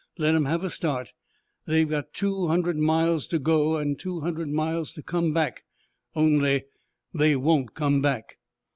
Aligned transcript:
Let 0.17 0.33
'em 0.33 0.45
have 0.45 0.63
a 0.63 0.71
start! 0.71 1.13
They've 1.67 1.87
got 1.87 2.11
two 2.11 2.47
hundred 2.47 2.75
miles 2.75 3.27
to 3.27 3.37
go, 3.37 3.77
an' 3.77 3.97
two 3.97 4.21
hundred 4.21 4.49
miles 4.49 4.93
to 4.93 5.03
come 5.03 5.31
back. 5.31 5.63
Only 6.15 6.63
they 7.13 7.35
won't 7.35 7.75
come 7.75 8.01
back!" 8.01 8.39